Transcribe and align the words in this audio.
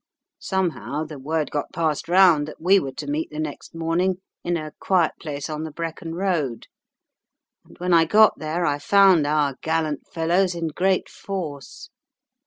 Somehow 0.39 1.03
the 1.03 1.19
word 1.19 1.51
got 1.51 1.71
passed 1.73 2.09
round 2.09 2.47
that 2.47 2.59
we 2.59 2.79
were 2.79 2.93
to 2.93 3.05
meet 3.05 3.29
the 3.29 3.37
next 3.37 3.75
morning 3.75 4.15
in 4.43 4.57
a 4.57 4.73
quiet 4.79 5.11
place 5.21 5.47
on 5.47 5.63
the 5.63 5.69
Brecon 5.69 6.15
road, 6.15 6.65
and 7.63 7.77
when 7.77 7.93
I 7.93 8.05
got 8.05 8.39
there 8.39 8.65
I 8.65 8.79
found 8.79 9.27
our 9.27 9.57
gallant 9.61 10.07
fellows 10.07 10.55
in 10.55 10.69
great 10.69 11.07
force. 11.07 11.91